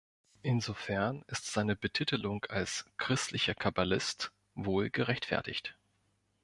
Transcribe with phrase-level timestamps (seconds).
[0.41, 5.77] Insofern ist seine Betitelung als „christlicher Kabbalist“ wohl gerechtfertigt.